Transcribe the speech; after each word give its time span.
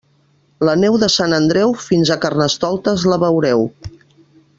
La 0.67 0.73
neu 0.83 0.95
de 1.03 1.09
Sant 1.15 1.35
Andreu, 1.39 1.75
fins 1.89 2.13
a 2.15 2.19
Carnestoltes 2.23 3.05
la 3.13 3.19
veureu. 3.25 3.63